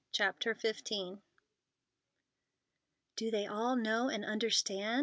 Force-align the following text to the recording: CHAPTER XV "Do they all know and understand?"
CHAPTER 0.13 0.55
XV 0.59 0.81
"Do 3.15 3.29
they 3.29 3.45
all 3.45 3.75
know 3.75 4.09
and 4.09 4.25
understand?" 4.25 4.99